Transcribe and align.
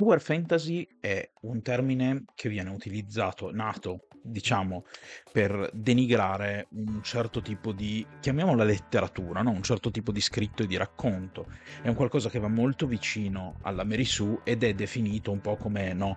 Power 0.00 0.22
fantasy 0.22 0.88
è 0.98 1.30
un 1.42 1.60
termine 1.60 2.24
che 2.34 2.48
viene 2.48 2.70
utilizzato, 2.70 3.50
nato, 3.52 4.06
diciamo, 4.22 4.86
per 5.30 5.68
denigrare 5.74 6.68
un 6.70 7.02
certo 7.02 7.42
tipo 7.42 7.72
di, 7.72 8.06
chiamiamola 8.18 8.64
letteratura, 8.64 9.42
no? 9.42 9.50
un 9.50 9.62
certo 9.62 9.90
tipo 9.90 10.10
di 10.10 10.22
scritto 10.22 10.62
e 10.62 10.66
di 10.66 10.78
racconto. 10.78 11.48
È 11.82 11.88
un 11.88 11.94
qualcosa 11.94 12.30
che 12.30 12.38
va 12.38 12.48
molto 12.48 12.86
vicino 12.86 13.58
alla 13.60 13.84
Mary 13.84 14.06
Sue 14.06 14.40
ed 14.44 14.62
è 14.62 14.72
definito 14.72 15.32
un 15.32 15.42
po' 15.42 15.56
come 15.56 15.92
no, 15.92 16.16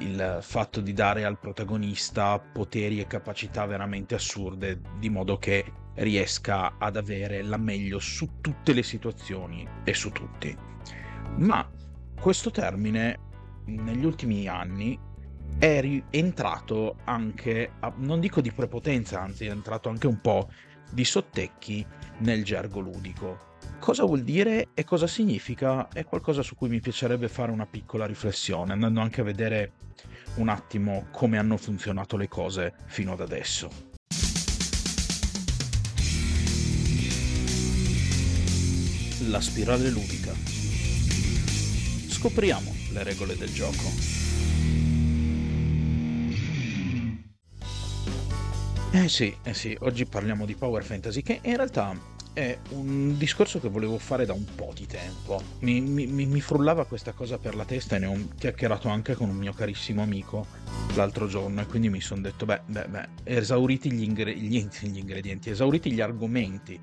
il 0.00 0.40
fatto 0.42 0.82
di 0.82 0.92
dare 0.92 1.24
al 1.24 1.38
protagonista 1.38 2.38
poteri 2.38 3.00
e 3.00 3.06
capacità 3.06 3.64
veramente 3.64 4.14
assurde, 4.14 4.78
di 4.98 5.08
modo 5.08 5.38
che 5.38 5.64
riesca 5.94 6.76
ad 6.76 6.98
avere 6.98 7.40
la 7.40 7.56
meglio 7.56 7.98
su 7.98 8.28
tutte 8.42 8.74
le 8.74 8.82
situazioni 8.82 9.66
e 9.84 9.94
su 9.94 10.10
tutti. 10.10 10.54
Ma 11.38 11.66
questo 12.22 12.52
termine 12.52 13.18
negli 13.64 14.04
ultimi 14.04 14.46
anni 14.46 14.96
è 15.58 15.80
rientrato 15.80 16.98
anche, 17.02 17.72
a, 17.80 17.92
non 17.96 18.20
dico 18.20 18.40
di 18.40 18.52
prepotenza, 18.52 19.20
anzi 19.20 19.46
è 19.46 19.50
entrato 19.50 19.88
anche 19.88 20.06
un 20.06 20.20
po' 20.20 20.48
di 20.88 21.04
sottecchi 21.04 21.84
nel 22.18 22.44
gergo 22.44 22.78
ludico. 22.78 23.56
Cosa 23.80 24.04
vuol 24.04 24.22
dire 24.22 24.68
e 24.72 24.84
cosa 24.84 25.08
significa 25.08 25.88
è 25.88 26.04
qualcosa 26.04 26.42
su 26.42 26.54
cui 26.54 26.68
mi 26.68 26.78
piacerebbe 26.78 27.26
fare 27.26 27.50
una 27.50 27.66
piccola 27.66 28.06
riflessione, 28.06 28.72
andando 28.72 29.00
anche 29.00 29.20
a 29.20 29.24
vedere 29.24 29.72
un 30.36 30.48
attimo 30.48 31.06
come 31.10 31.38
hanno 31.38 31.56
funzionato 31.56 32.16
le 32.16 32.28
cose 32.28 32.72
fino 32.86 33.14
ad 33.14 33.20
adesso. 33.20 33.68
La 39.28 39.40
spirale 39.40 39.90
ludica 39.90 40.51
scopriamo 42.22 42.72
le 42.92 43.02
regole 43.02 43.36
del 43.36 43.52
gioco. 43.52 43.82
Eh 48.92 49.08
sì, 49.08 49.34
eh 49.42 49.54
sì, 49.54 49.76
oggi 49.80 50.06
parliamo 50.06 50.46
di 50.46 50.54
Power 50.54 50.84
Fantasy 50.84 51.22
che 51.22 51.40
in 51.42 51.56
realtà 51.56 51.98
è 52.32 52.56
un 52.70 53.18
discorso 53.18 53.58
che 53.58 53.68
volevo 53.68 53.98
fare 53.98 54.24
da 54.24 54.34
un 54.34 54.44
po' 54.54 54.70
di 54.72 54.86
tempo. 54.86 55.42
Mi, 55.60 55.80
mi, 55.80 56.06
mi, 56.06 56.40
frullava 56.40 56.84
questa 56.84 57.10
cosa 57.10 57.38
per 57.38 57.56
la 57.56 57.64
testa 57.64 57.96
e 57.96 57.98
ne 57.98 58.06
ho 58.06 58.16
chiacchierato 58.38 58.88
anche 58.88 59.14
con 59.14 59.28
un 59.28 59.36
mio 59.36 59.52
carissimo 59.52 60.00
amico 60.00 60.46
l'altro 60.94 61.26
giorno 61.26 61.62
e 61.62 61.66
quindi 61.66 61.88
mi 61.88 62.00
sono 62.00 62.20
detto, 62.20 62.44
beh, 62.44 62.60
beh, 62.66 62.86
beh, 62.86 63.08
esauriti 63.24 63.90
gli, 63.90 64.04
ingre- 64.04 64.36
gli, 64.36 64.64
gli 64.64 64.98
ingredienti, 64.98 65.50
esauriti 65.50 65.90
gli 65.90 66.00
argomenti 66.00 66.78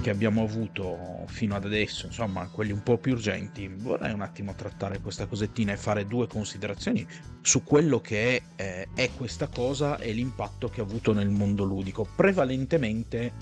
che 0.00 0.10
abbiamo 0.10 0.42
avuto 0.42 1.24
fino 1.26 1.54
ad 1.54 1.64
adesso, 1.64 2.06
insomma, 2.06 2.48
quelli 2.48 2.72
un 2.72 2.82
po' 2.82 2.98
più 2.98 3.12
urgenti, 3.12 3.68
vorrei 3.68 4.12
un 4.12 4.22
attimo 4.22 4.54
trattare 4.54 5.00
questa 5.00 5.26
cosettina 5.26 5.72
e 5.72 5.76
fare 5.76 6.06
due 6.06 6.26
considerazioni 6.26 7.06
su 7.40 7.62
quello 7.62 8.00
che 8.00 8.36
è, 8.36 8.42
eh, 8.56 8.88
è 8.94 9.10
questa 9.16 9.46
cosa 9.46 9.98
e 9.98 10.12
l'impatto 10.12 10.68
che 10.68 10.80
ha 10.80 10.84
avuto 10.84 11.12
nel 11.12 11.28
mondo 11.28 11.64
ludico, 11.64 12.06
prevalentemente 12.16 13.32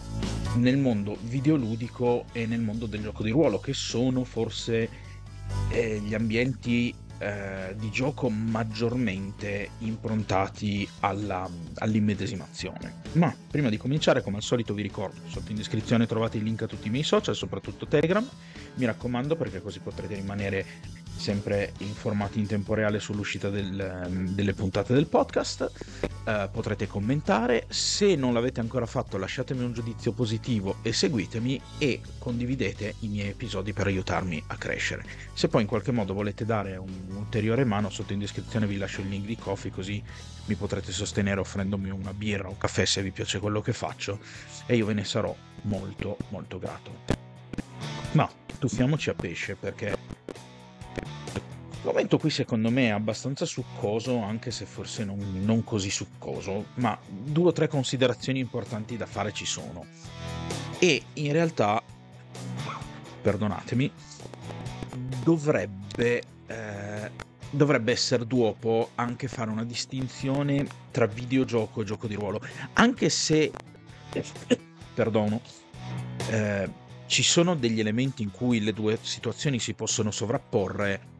nel 0.56 0.76
mondo 0.76 1.16
videoludico 1.22 2.26
e 2.32 2.46
nel 2.46 2.60
mondo 2.60 2.86
del 2.86 3.02
gioco 3.02 3.22
di 3.22 3.30
ruolo, 3.30 3.60
che 3.60 3.72
sono 3.72 4.24
forse 4.24 4.88
eh, 5.70 6.00
gli 6.04 6.14
ambienti 6.14 6.94
eh, 7.22 7.74
di 7.78 7.90
gioco 7.90 8.30
maggiormente 8.30 9.72
improntati 9.80 10.88
alla, 11.00 11.46
all'immedesimazione. 11.74 13.02
Ma 13.12 13.34
prima 13.50 13.68
di 13.68 13.76
cominciare, 13.76 14.22
come 14.22 14.38
al 14.38 14.42
solito, 14.42 14.72
vi 14.72 14.80
ricordo: 14.80 15.20
sotto 15.26 15.50
in 15.50 15.56
descrizione 15.58 16.06
trovate 16.06 16.38
il 16.38 16.44
link 16.44 16.62
a 16.62 16.66
tutti 16.66 16.88
i 16.88 16.90
miei 16.90 17.02
social, 17.04 17.34
soprattutto 17.36 17.86
Telegram. 17.86 18.26
Mi 18.76 18.86
raccomando, 18.86 19.36
perché 19.36 19.60
così 19.60 19.80
potrete 19.80 20.14
rimanere 20.14 20.64
sempre 21.20 21.74
informati 21.78 22.38
in 22.38 22.46
tempo 22.46 22.72
reale 22.72 22.98
sull'uscita 22.98 23.50
del, 23.50 24.08
delle 24.30 24.54
puntate 24.54 24.94
del 24.94 25.06
podcast. 25.06 25.70
Uh, 26.24 26.50
potrete 26.50 26.86
commentare. 26.86 27.66
Se 27.68 28.16
non 28.16 28.32
l'avete 28.32 28.60
ancora 28.60 28.86
fatto, 28.86 29.18
lasciatemi 29.18 29.62
un 29.62 29.72
giudizio 29.72 30.12
positivo 30.12 30.76
e 30.82 30.92
seguitemi 30.92 31.60
e 31.78 32.00
condividete 32.18 32.94
i 33.00 33.08
miei 33.08 33.28
episodi 33.28 33.72
per 33.72 33.86
aiutarmi 33.86 34.42
a 34.46 34.56
crescere. 34.56 35.04
Se 35.34 35.48
poi 35.48 35.62
in 35.62 35.68
qualche 35.68 35.92
modo 35.92 36.14
volete 36.14 36.46
dare 36.46 36.76
un'ulteriore 36.76 37.64
mano, 37.64 37.90
sotto 37.90 38.14
in 38.14 38.18
descrizione 38.18 38.66
vi 38.66 38.78
lascio 38.78 39.02
il 39.02 39.08
link 39.08 39.26
di 39.26 39.36
Coffee 39.36 39.70
così 39.70 40.02
mi 40.46 40.54
potrete 40.54 40.90
sostenere 40.90 41.38
offrendomi 41.38 41.90
una 41.90 42.12
birra 42.14 42.48
o 42.48 42.50
un 42.50 42.58
caffè 42.58 42.84
se 42.84 43.02
vi 43.02 43.12
piace 43.12 43.38
quello 43.38 43.60
che 43.60 43.72
faccio 43.72 44.18
e 44.66 44.74
io 44.74 44.86
ve 44.86 44.94
ne 44.94 45.04
sarò 45.04 45.34
molto 45.62 46.16
molto 46.30 46.58
grato. 46.58 47.18
Ma 48.12 48.28
tuffiamoci 48.58 49.10
a 49.10 49.14
pesce 49.14 49.54
perché 49.54 49.96
il 51.82 51.86
momento 51.86 52.18
qui 52.18 52.28
secondo 52.28 52.70
me 52.70 52.88
è 52.88 52.90
abbastanza 52.90 53.46
succoso, 53.46 54.20
anche 54.20 54.50
se 54.50 54.66
forse 54.66 55.02
non, 55.02 55.18
non, 55.42 55.64
così 55.64 55.90
succoso, 55.90 56.66
ma 56.74 56.98
due 57.08 57.48
o 57.48 57.52
tre 57.52 57.68
considerazioni 57.68 58.38
importanti 58.38 58.98
da 58.98 59.06
fare 59.06 59.32
ci 59.32 59.46
sono. 59.46 59.86
E 60.78 61.02
in 61.14 61.32
realtà, 61.32 61.82
perdonatemi, 63.22 63.90
dovrebbe, 65.24 66.22
eh, 66.46 67.10
dovrebbe 67.48 67.92
essere 67.92 68.26
dopo 68.26 68.90
anche 68.96 69.26
fare 69.26 69.50
una 69.50 69.64
distinzione 69.64 70.66
tra 70.90 71.06
videogioco 71.06 71.80
e 71.80 71.84
gioco 71.84 72.06
di 72.06 72.14
ruolo, 72.14 72.42
anche 72.74 73.08
se, 73.08 73.50
perdono, 74.92 75.40
eh, 76.28 76.68
ci 77.06 77.22
sono 77.22 77.54
degli 77.54 77.80
elementi 77.80 78.22
in 78.22 78.30
cui 78.30 78.60
le 78.60 78.74
due 78.74 78.98
situazioni 79.00 79.58
si 79.58 79.72
possono 79.72 80.10
sovrapporre 80.10 81.16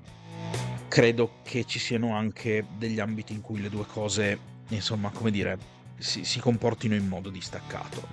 credo 0.91 1.35
che 1.45 1.65
ci 1.67 1.79
siano 1.79 2.17
anche 2.17 2.67
degli 2.77 2.99
ambiti 2.99 3.33
in 3.33 3.41
cui 3.41 3.61
le 3.61 3.71
due 3.71 3.87
cose, 3.87 4.37
insomma, 4.71 5.11
come 5.11 5.31
dire, 5.31 5.57
si, 5.99 6.25
si 6.25 6.41
comportino 6.41 6.97
in 6.97 7.07
modo 7.07 7.31
distaccato. 7.31 8.09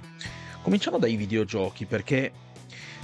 Cominciamo 0.61 0.99
dai 0.99 1.15
videogiochi 1.15 1.87
perché 1.87 2.31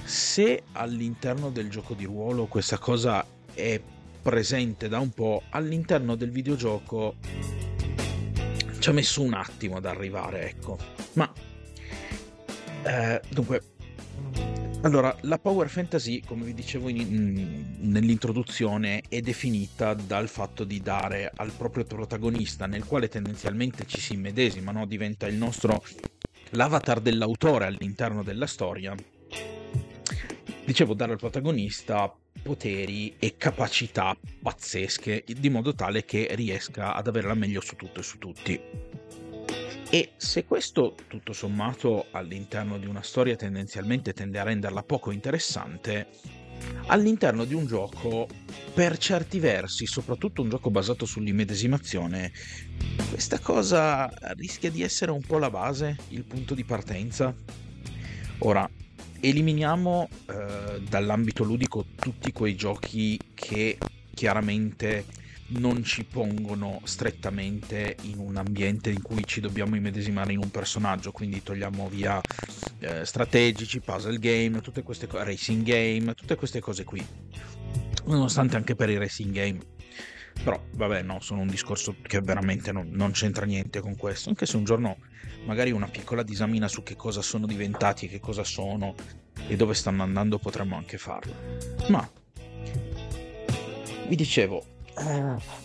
se 0.04 0.62
all'interno 0.72 1.50
del 1.50 1.70
gioco 1.70 1.94
di 1.94 2.04
ruolo 2.04 2.46
questa 2.46 2.78
cosa 2.78 3.26
è 3.52 3.80
presente 4.22 4.88
da 4.88 5.00
un 5.00 5.10
po', 5.10 5.42
all'interno 5.50 6.14
del 6.14 6.30
videogioco 6.30 7.16
ci 8.78 8.88
ha 8.88 8.92
messo 8.92 9.22
un 9.22 9.34
attimo 9.34 9.78
ad 9.78 9.86
arrivare, 9.86 10.50
ecco. 10.50 10.78
Ma 11.14 11.32
eh, 12.84 13.20
dunque, 13.28 13.73
allora, 14.84 15.16
la 15.22 15.38
power 15.38 15.68
fantasy, 15.70 16.20
come 16.20 16.44
vi 16.44 16.52
dicevo 16.52 16.90
in, 16.90 16.98
in, 16.98 17.76
nell'introduzione, 17.90 19.02
è 19.08 19.20
definita 19.22 19.94
dal 19.94 20.28
fatto 20.28 20.64
di 20.64 20.82
dare 20.82 21.32
al 21.34 21.52
proprio 21.52 21.84
protagonista, 21.84 22.66
nel 22.66 22.84
quale 22.84 23.08
tendenzialmente 23.08 23.86
ci 23.86 23.98
si 23.98 24.12
immedesima, 24.12 24.72
no? 24.72 24.84
diventa 24.84 25.26
il 25.26 25.36
nostro 25.36 25.82
l'avatar 26.50 27.00
dell'autore 27.00 27.64
all'interno 27.64 28.22
della 28.22 28.46
storia. 28.46 28.94
Dicevo, 30.66 30.92
dare 30.92 31.12
al 31.12 31.18
protagonista 31.18 32.14
poteri 32.42 33.14
e 33.18 33.36
capacità 33.38 34.14
pazzesche, 34.42 35.24
di 35.26 35.48
modo 35.48 35.74
tale 35.74 36.04
che 36.04 36.28
riesca 36.32 36.94
ad 36.94 37.08
avere 37.08 37.28
la 37.28 37.34
meglio 37.34 37.62
su 37.62 37.74
tutto 37.74 38.00
e 38.00 38.02
su 38.02 38.18
tutti. 38.18 38.60
E 39.94 40.14
se 40.16 40.44
questo, 40.44 40.96
tutto 41.06 41.32
sommato, 41.32 42.06
all'interno 42.10 42.78
di 42.78 42.86
una 42.86 43.02
storia 43.02 43.36
tendenzialmente 43.36 44.12
tende 44.12 44.40
a 44.40 44.42
renderla 44.42 44.82
poco 44.82 45.12
interessante, 45.12 46.08
all'interno 46.86 47.44
di 47.44 47.54
un 47.54 47.64
gioco, 47.64 48.26
per 48.74 48.98
certi 48.98 49.38
versi, 49.38 49.86
soprattutto 49.86 50.42
un 50.42 50.48
gioco 50.48 50.70
basato 50.70 51.06
sull'immedesimazione, 51.06 52.32
questa 53.08 53.38
cosa 53.38 54.12
rischia 54.34 54.68
di 54.68 54.82
essere 54.82 55.12
un 55.12 55.20
po' 55.20 55.38
la 55.38 55.50
base, 55.50 55.96
il 56.08 56.24
punto 56.24 56.54
di 56.54 56.64
partenza. 56.64 57.32
Ora, 58.38 58.68
eliminiamo 59.20 60.08
eh, 60.26 60.80
dall'ambito 60.88 61.44
ludico 61.44 61.84
tutti 61.94 62.32
quei 62.32 62.56
giochi 62.56 63.16
che 63.32 63.78
chiaramente 64.12 65.22
non 65.58 65.82
ci 65.84 66.04
pongono 66.04 66.80
strettamente 66.84 67.96
in 68.02 68.18
un 68.18 68.36
ambiente 68.36 68.90
in 68.90 69.02
cui 69.02 69.24
ci 69.24 69.40
dobbiamo 69.40 69.76
immedesimare 69.76 70.32
in 70.32 70.38
un 70.38 70.50
personaggio, 70.50 71.12
quindi 71.12 71.42
togliamo 71.42 71.88
via 71.88 72.20
eh, 72.78 73.04
strategici, 73.04 73.80
puzzle 73.80 74.18
game, 74.18 74.60
tutte 74.60 74.82
queste 74.82 75.06
cose, 75.06 75.24
racing 75.24 75.62
game, 75.62 76.14
tutte 76.14 76.34
queste 76.34 76.60
cose 76.60 76.84
qui. 76.84 77.04
Nonostante 78.06 78.56
anche 78.56 78.74
per 78.74 78.90
i 78.90 78.98
racing 78.98 79.32
game. 79.32 79.58
Però 80.42 80.60
vabbè, 80.72 81.02
no, 81.02 81.20
sono 81.20 81.40
un 81.40 81.46
discorso 81.46 81.96
che 82.02 82.20
veramente 82.20 82.72
non, 82.72 82.88
non 82.90 83.12
c'entra 83.12 83.46
niente 83.46 83.80
con 83.80 83.96
questo. 83.96 84.28
Anche 84.28 84.46
se 84.46 84.56
un 84.56 84.64
giorno 84.64 84.98
magari 85.46 85.70
una 85.70 85.88
piccola 85.88 86.22
disamina 86.22 86.68
su 86.68 86.82
che 86.82 86.96
cosa 86.96 87.22
sono 87.22 87.46
diventati, 87.46 88.08
che 88.08 88.20
cosa 88.20 88.44
sono 88.44 88.94
e 89.46 89.56
dove 89.56 89.74
stanno 89.74 90.02
andando 90.02 90.38
potremmo 90.38 90.76
anche 90.76 90.98
farlo. 90.98 91.34
Ma 91.88 92.08
vi 94.08 94.16
dicevo, 94.16 94.73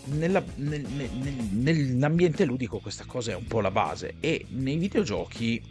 nella, 0.04 0.42
nel, 0.56 0.80
nel, 0.86 1.08
nell'ambiente 1.52 2.44
ludico 2.44 2.78
questa 2.78 3.04
cosa 3.04 3.32
è 3.32 3.34
un 3.34 3.46
po' 3.46 3.60
la 3.60 3.70
base 3.70 4.14
e 4.20 4.46
nei 4.48 4.76
videogiochi 4.76 5.62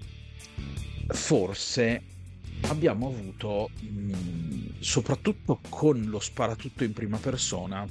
forse 1.07 2.03
abbiamo 2.61 3.07
avuto, 3.07 3.69
mh, 3.79 4.79
soprattutto 4.79 5.59
con 5.69 6.01
lo 6.05 6.19
sparatutto 6.19 6.83
in 6.83 6.93
prima 6.93 7.17
persona, 7.17 7.87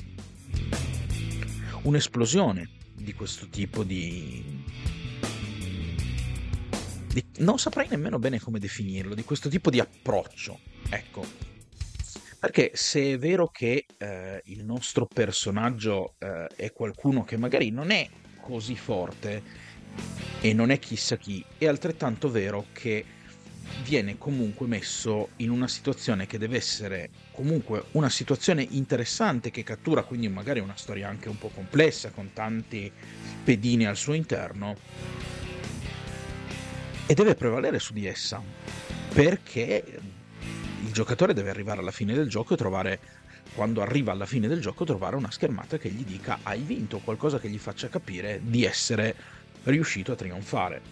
un'esplosione 1.83 2.69
di 2.95 3.15
questo 3.15 3.49
tipo 3.49 3.83
di, 3.85 4.63
di, 7.09 7.25
non 7.39 7.59
saprei 7.59 7.89
nemmeno 7.89 8.19
bene 8.19 8.41
come 8.41 8.59
definirlo, 8.59 9.15
di 9.15 9.25
questo 9.25 9.49
tipo 9.49 9.71
di 9.71 9.81
approccio. 9.81 10.61
Ecco. 10.91 11.57
Perché 12.39 12.71
se 12.75 13.15
è 13.15 13.19
vero 13.19 13.49
che 13.49 13.85
eh, 13.97 14.41
il 14.45 14.65
nostro 14.65 15.07
personaggio 15.07 16.15
eh, 16.19 16.47
è 16.55 16.73
qualcuno 16.73 17.25
che 17.25 17.37
magari 17.37 17.71
non 17.71 17.91
è 17.91 18.09
così 18.41 18.77
forte 18.77 19.43
e 20.41 20.53
non 20.53 20.71
è 20.71 20.79
chissà 20.79 21.17
chi, 21.17 21.45
è 21.59 21.67
altrettanto 21.67 22.31
vero 22.31 22.67
che 22.73 23.05
viene 23.83 24.19
comunque 24.19 24.69
messo 24.69 25.31
in 25.37 25.51
una 25.51 25.67
situazione 25.67 26.27
che 26.27 26.39
deve 26.39 26.57
essere 26.57 27.11
comunque 27.33 27.87
una 27.93 28.09
situazione 28.09 28.67
interessante 28.71 29.51
che 29.51 29.65
cattura 29.65 30.05
quindi 30.05 30.29
magari 30.29 30.61
una 30.61 30.77
storia 30.77 31.09
anche 31.09 31.29
un 31.29 31.39
po' 31.39 31.49
complessa 31.49 32.11
con 32.11 32.33
tanti 32.33 32.91
pedini 33.45 33.85
al 33.85 33.97
suo 33.97 34.15
interno 34.15 34.77
e 37.07 37.15
deve 37.15 37.35
prevalere 37.35 37.79
su 37.79 37.93
di 37.93 38.07
essa 38.07 38.41
perché 39.13 40.17
giocatore 40.99 41.33
deve 41.33 41.51
arrivare 41.51 41.79
alla 41.79 41.93
fine 41.93 42.13
del 42.13 42.29
gioco 42.29 42.55
e 42.55 42.57
trovare 42.57 42.99
quando 43.55 43.83
arriva 43.83 44.11
alla 44.11 44.27
fine 44.27 44.49
del 44.49 44.61
gioco 44.61 44.85
trovare 44.85 45.15
una 45.15 45.31
schermata 45.31 45.79
che 45.79 45.91
gli 45.91 46.05
dica 46.05 46.41
hai 46.43 46.63
vinto 46.63 46.99
qualcosa 46.99 47.39
che 47.39 47.49
gli 47.49 47.59
faccia 47.59 47.89
capire 47.89 48.41
di 48.43 48.65
essere 48.65 49.15
riuscito 49.63 50.11
a 50.11 50.17
trionfare 50.17 50.83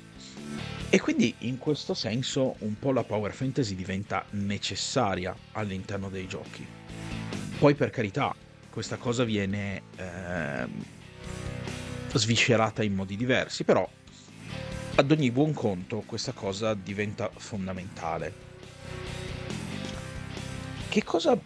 e 0.91 1.01
quindi 1.01 1.35
in 1.39 1.59
questo 1.59 1.93
senso 1.93 2.55
un 2.61 2.79
po' 2.79 2.93
la 2.93 3.03
power 3.03 3.33
fantasy 3.33 3.75
diventa 3.75 4.25
necessaria 4.31 5.35
all'interno 5.53 6.09
dei 6.09 6.29
giochi. 6.29 6.65
Poi 7.59 7.75
per 7.75 7.91
carità, 7.91 8.33
questa 8.71 8.99
cosa 8.99 9.25
viene 9.25 9.83
eh, 9.97 10.67
sviscerata 12.13 12.85
in 12.85 12.95
modi 12.95 13.17
diversi, 13.17 13.65
però 13.65 13.89
ad 14.95 15.11
ogni 15.11 15.33
buon 15.33 15.53
conto 15.53 16.05
questa 16.07 16.31
cosa 16.31 16.75
diventa 16.75 17.29
fondamentale. 17.35 18.56
Che 20.97 21.05
cosa 21.05 21.39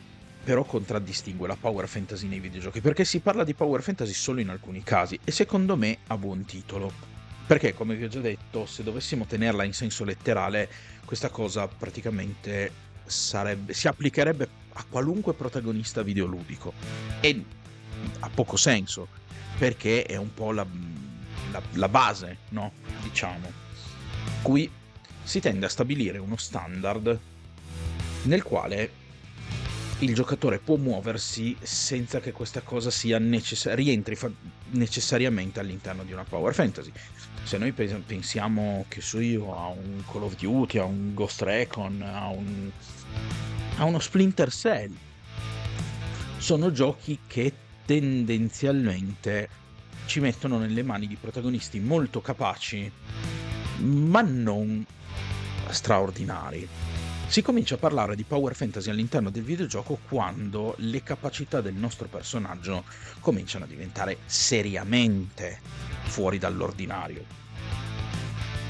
però 0.44 0.62
contraddistingue 0.62 1.48
la 1.48 1.56
power 1.56 1.88
fantasy 1.88 2.28
nei 2.28 2.38
videogiochi? 2.38 2.80
Perché 2.80 3.04
si 3.04 3.18
parla 3.18 3.42
di 3.42 3.52
power 3.52 3.82
fantasy 3.82 4.12
solo 4.12 4.38
in 4.38 4.48
alcuni 4.48 4.84
casi 4.84 5.18
e 5.24 5.32
secondo 5.32 5.76
me 5.76 5.98
a 6.06 6.16
buon 6.16 6.44
titolo. 6.44 6.92
Perché, 7.48 7.74
come 7.74 7.96
vi 7.96 8.04
ho 8.04 8.06
già 8.06 8.20
detto, 8.20 8.64
se 8.64 8.84
dovessimo 8.84 9.26
tenerla 9.26 9.64
in 9.64 9.72
senso 9.72 10.04
letterale, 10.04 10.70
questa 11.04 11.30
cosa 11.30 11.66
praticamente 11.66 12.70
sarebbe, 13.04 13.72
si 13.72 13.88
applicherebbe 13.88 14.48
a 14.74 14.84
qualunque 14.88 15.34
protagonista 15.34 16.04
videoludico. 16.04 16.72
E 17.18 17.44
ha 18.20 18.30
poco 18.32 18.56
senso, 18.56 19.08
perché 19.58 20.04
è 20.04 20.14
un 20.14 20.32
po' 20.32 20.52
la, 20.52 20.64
la, 21.50 21.60
la 21.72 21.88
base, 21.88 22.36
no? 22.50 22.70
Diciamo. 23.02 23.50
Qui 24.42 24.70
si 25.24 25.40
tende 25.40 25.66
a 25.66 25.68
stabilire 25.68 26.18
uno 26.18 26.36
standard 26.36 27.18
nel 28.22 28.44
quale 28.44 28.99
il 30.00 30.14
giocatore 30.14 30.58
può 30.58 30.76
muoversi 30.76 31.56
senza 31.60 32.20
che 32.20 32.32
questa 32.32 32.60
cosa 32.62 32.90
necess- 33.18 33.72
rientri 33.74 34.14
fa- 34.16 34.30
necessariamente 34.70 35.60
all'interno 35.60 36.04
di 36.04 36.12
una 36.12 36.24
power 36.24 36.54
fantasy 36.54 36.92
se 37.42 37.58
noi 37.58 37.72
pensiamo, 37.72 38.84
che 38.88 39.00
so 39.00 39.18
io, 39.18 39.52
a 39.56 39.66
un 39.66 40.02
Call 40.10 40.22
of 40.22 40.36
Duty, 40.36 40.78
a 40.78 40.84
un 40.84 41.14
Ghost 41.14 41.42
Recon, 41.42 42.02
a, 42.02 42.28
un, 42.28 42.70
a 43.76 43.84
uno 43.84 43.98
Splinter 43.98 44.52
Cell, 44.52 44.94
sono 46.36 46.70
giochi 46.70 47.18
che 47.26 47.52
tendenzialmente 47.84 49.48
ci 50.06 50.20
mettono 50.20 50.58
nelle 50.58 50.82
mani 50.82 51.06
di 51.06 51.16
protagonisti 51.16 51.80
molto 51.80 52.20
capaci, 52.20 52.90
ma 53.78 54.20
non 54.20 54.86
straordinari. 55.70 56.68
Si 57.30 57.42
comincia 57.42 57.76
a 57.76 57.78
parlare 57.78 58.16
di 58.16 58.24
power 58.24 58.56
fantasy 58.56 58.90
all'interno 58.90 59.30
del 59.30 59.44
videogioco 59.44 60.00
quando 60.08 60.74
le 60.78 61.00
capacità 61.04 61.60
del 61.60 61.74
nostro 61.74 62.08
personaggio 62.08 62.82
cominciano 63.20 63.66
a 63.66 63.68
diventare 63.68 64.18
seriamente 64.24 65.60
fuori 66.06 66.38
dall'ordinario. 66.38 67.24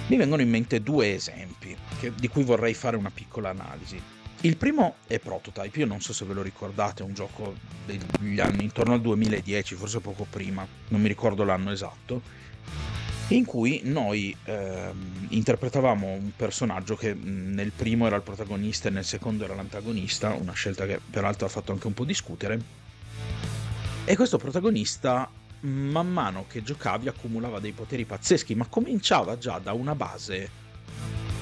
Mi 0.09 0.17
vengono 0.19 0.43
in 0.43 0.51
mente 0.51 0.83
due 0.83 1.15
esempi 1.15 1.75
che, 1.99 2.12
di 2.15 2.29
cui 2.29 2.43
vorrei 2.43 2.75
fare 2.75 2.99
una 2.99 3.11
piccola 3.11 3.49
analisi. 3.49 3.99
Il 4.43 4.59
primo 4.59 4.97
è 5.06 5.19
Prototype, 5.19 5.79
io 5.79 5.87
non 5.87 6.03
so 6.03 6.13
se 6.13 6.27
ve 6.27 6.35
lo 6.35 6.43
ricordate, 6.43 7.03
è 7.03 7.06
un 7.06 7.15
gioco 7.15 7.55
degli 7.87 8.41
anni 8.41 8.65
intorno 8.65 8.93
al 8.93 9.01
2010, 9.01 9.75
forse 9.75 10.01
poco 10.01 10.27
prima, 10.29 10.67
non 10.89 11.01
mi 11.01 11.09
ricordo 11.09 11.45
l'anno 11.45 11.71
esatto, 11.73 12.21
in 13.35 13.44
cui 13.44 13.81
noi 13.85 14.35
eh, 14.44 14.93
interpretavamo 15.29 16.06
un 16.06 16.31
personaggio 16.35 16.97
che 16.97 17.15
nel 17.15 17.71
primo 17.71 18.06
era 18.06 18.17
il 18.17 18.23
protagonista 18.23 18.88
e 18.88 18.91
nel 18.91 19.05
secondo 19.05 19.44
era 19.44 19.55
l'antagonista, 19.55 20.35
una 20.35 20.53
scelta 20.53 20.87
che 20.87 21.00
peraltro 21.11 21.47
ha 21.47 21.49
fatto 21.49 21.73
anche 21.73 21.87
un 21.87 21.94
po' 21.94 22.05
discutere. 22.05 22.61
E 24.05 24.17
questo 24.17 24.38
protagonista, 24.38 25.31
man 25.61 26.11
mano 26.11 26.47
che 26.49 26.62
giocavi, 26.62 27.06
accumulava 27.06 27.61
dei 27.61 27.73
poteri 27.73 28.05
pazzeschi, 28.05 28.56
ma 28.56 28.67
cominciava 28.67 29.38
già 29.38 29.59
da 29.59 29.73
una 29.73 29.94
base 29.94 30.50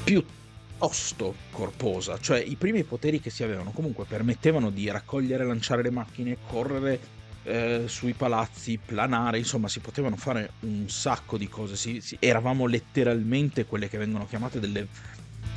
piuttosto 0.04 1.34
corposa, 1.50 2.18
cioè 2.18 2.38
i 2.38 2.56
primi 2.56 2.84
poteri 2.84 3.20
che 3.20 3.30
si 3.30 3.42
avevano 3.42 3.70
comunque 3.70 4.04
permettevano 4.04 4.68
di 4.70 4.90
raccogliere 4.90 5.44
lanciare 5.44 5.82
le 5.82 5.90
macchine, 5.90 6.36
correre 6.46 7.16
eh, 7.48 7.84
sui 7.86 8.12
palazzi, 8.12 8.78
planare, 8.84 9.38
insomma 9.38 9.68
si 9.68 9.80
potevano 9.80 10.16
fare 10.16 10.52
un 10.60 10.88
sacco 10.88 11.38
di 11.38 11.48
cose, 11.48 11.76
si, 11.76 12.02
si, 12.02 12.16
eravamo 12.20 12.66
letteralmente 12.66 13.64
quelle 13.64 13.88
che 13.88 13.96
vengono 13.96 14.26
chiamate 14.26 14.60
delle 14.60 14.86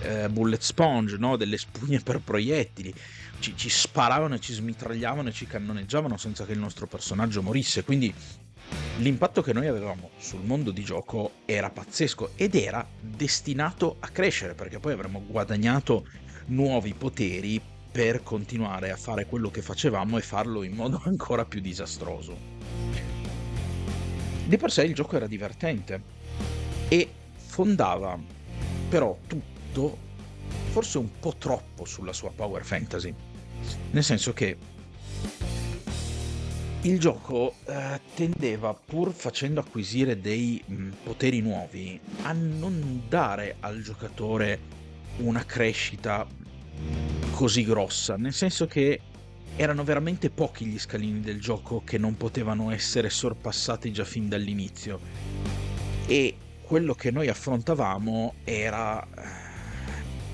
eh, 0.04 0.30
bullet 0.30 0.62
sponge, 0.62 1.18
no? 1.18 1.36
delle 1.36 1.58
spugne 1.58 2.00
per 2.00 2.20
proiettili, 2.20 2.94
ci, 3.40 3.58
ci 3.58 3.70
sparavano 3.70 4.36
e 4.36 4.40
ci 4.40 4.54
smitragliavano 4.54 5.30
e 5.30 5.34
ci 5.34 5.46
cannoneggiavano 5.46 6.16
senza 6.16 6.46
che 6.46 6.54
il 6.54 6.60
nostro 6.60 6.88
personaggio 6.88 7.42
morisse, 7.42 7.84
quindi 7.84 8.14
l'impatto 9.00 9.42
che 9.42 9.52
noi 9.52 9.68
avevamo 9.68 10.12
sul 10.18 10.44
mondo 10.46 10.72
di 10.72 10.84
gioco 10.84 11.32
era 11.44 11.70
pazzesco 11.70 12.32
ed 12.36 12.56
era 12.56 12.88
destinato 13.02 13.98
a 14.00 14.08
crescere 14.08 14.54
perché 14.54 14.80
poi 14.80 14.94
avremmo 14.94 15.22
guadagnato 15.28 16.06
nuovi 16.46 16.94
poteri 16.94 17.62
per 17.92 18.24
continuare 18.24 18.92
a 18.92 18.96
fare 18.96 19.26
quello 19.26 19.52
che 19.52 19.62
facevamo 19.62 20.18
e 20.18 20.22
farlo 20.22 20.64
in 20.64 20.74
modo 20.74 21.02
ancora 21.06 21.46
più 21.46 21.60
disastroso. 21.60 22.38
Di 24.46 24.58
per 24.58 24.72
sé 24.72 24.84
il 24.84 24.94
gioco 24.94 25.16
era 25.16 25.28
divertente 25.28 26.02
e 26.88 27.10
fondava 27.36 28.20
però 28.90 29.18
tutto 29.28 30.10
forse 30.72 30.98
un 30.98 31.20
po' 31.20 31.36
troppo 31.38 31.86
sulla 31.86 32.14
sua 32.14 32.32
power 32.32 32.64
fantasy. 32.64 33.14
Nel 33.92 34.04
senso 34.04 34.34
che 34.34 34.58
il 36.84 37.00
gioco 37.00 37.56
eh, 37.66 38.00
tendeva, 38.16 38.74
pur 38.74 39.14
facendo 39.14 39.60
acquisire 39.60 40.20
dei 40.20 40.62
mh, 40.66 40.90
poteri 41.04 41.40
nuovi, 41.40 42.00
a 42.24 42.32
non 42.32 43.04
dare 43.08 43.58
al 43.60 43.82
giocatore 43.82 44.60
una 45.18 45.46
crescita 45.46 46.26
così 47.42 47.66
grossa, 47.66 48.18
nel 48.18 48.34
senso 48.34 48.68
che 48.68 49.02
erano 49.56 49.84
veramente 49.84 50.30
pochi 50.30 50.64
gli 50.64 50.78
scalini 50.78 51.22
del 51.22 51.42
gioco 51.42 51.82
che 51.84 51.98
non 51.98 52.16
potevano 52.16 52.70
essere 52.70 53.10
sorpassati 53.10 53.92
già 53.92 54.06
fin 54.06 54.30
dall'inizio. 54.30 55.00
E 56.06 56.36
quello 56.62 56.94
che 56.94 57.10
noi 57.10 57.30
affrontavamo 57.30 58.36
era, 58.44 59.04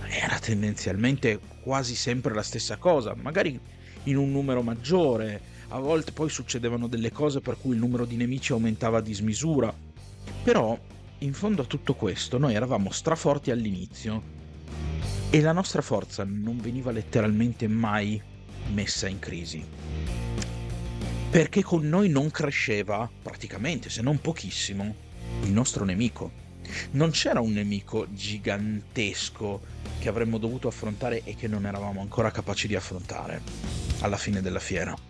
era 0.10 0.38
tendenzialmente 0.40 1.40
quasi 1.62 1.96
sempre 1.96 2.34
la 2.34 2.44
stessa 2.44 2.76
cosa, 2.76 3.16
magari 3.16 3.58
in 4.04 4.18
un 4.18 4.30
numero 4.30 4.62
maggiore, 4.62 5.40
a 5.70 5.80
volte 5.80 6.12
poi 6.12 6.28
succedevano 6.28 6.88
delle 6.88 7.14
cose 7.14 7.40
per 7.40 7.56
cui 7.58 7.72
il 7.72 7.80
numero 7.80 8.04
di 8.04 8.18
nemici 8.18 8.52
aumentava 8.52 8.98
a 8.98 9.02
dismisura, 9.02 9.74
però 10.44 10.78
in 11.20 11.34
fondo 11.34 11.62
a 11.62 11.66
tutto 11.66 11.94
questo 11.94 12.38
noi 12.38 12.54
eravamo 12.54 12.92
straforti 12.92 13.50
all'inizio 13.50 14.36
e 15.30 15.42
la 15.42 15.52
nostra 15.52 15.82
forza 15.82 16.24
non 16.26 16.58
veniva 16.60 16.92
letteralmente 16.92 17.68
mai 17.68 18.22
messa 18.74 19.08
in 19.08 19.20
crisi. 19.20 19.64
Perché 21.30 21.64
con 21.64 21.88
noi 21.88 22.10
non 22.10 22.32
cresceva, 22.32 23.10
praticamente, 23.22 23.90
se 23.90 24.02
non 24.02 24.22
pochissimo, 24.22 24.96
il 25.44 25.52
nostro 25.52 25.84
nemico. 25.84 26.46
Non 26.92 27.12
c'era 27.12 27.42
un 27.42 27.52
nemico 27.52 28.08
gigantesco 28.10 29.62
che 30.00 30.10
avremmo 30.10 30.38
dovuto 30.38 30.68
affrontare 30.68 31.22
e 31.24 31.36
che 31.36 31.48
non 31.48 31.66
eravamo 31.66 32.02
ancora 32.02 32.32
capaci 32.32 32.68
di 32.68 32.76
affrontare 32.76 33.42
alla 34.00 34.18
fine 34.18 34.42
della 34.42 34.60
fiera. 34.60 35.07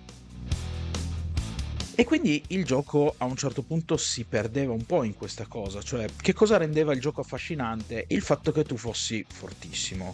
E 1.99 2.03
quindi 2.03 2.43
il 2.49 2.63
gioco 2.63 3.15
a 3.17 3.25
un 3.25 3.35
certo 3.35 3.63
punto 3.63 3.97
si 3.97 4.23
perdeva 4.23 4.71
un 4.71 4.85
po' 4.85 5.01
in 5.01 5.15
questa 5.15 5.47
cosa, 5.47 5.81
cioè 5.81 6.07
che 6.15 6.31
cosa 6.31 6.55
rendeva 6.57 6.93
il 6.93 6.99
gioco 6.99 7.21
affascinante? 7.21 8.05
Il 8.09 8.21
fatto 8.21 8.51
che 8.51 8.63
tu 8.63 8.77
fossi 8.77 9.25
fortissimo. 9.27 10.13